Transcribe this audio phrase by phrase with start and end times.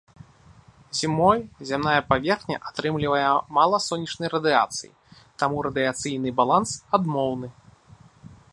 [0.99, 1.39] Зімой
[1.71, 3.21] зямная паверхня атрымлівае
[3.57, 4.89] мала сонечнай радыяцыі,
[5.43, 7.47] таму радыяцыйны баланс адмоўны.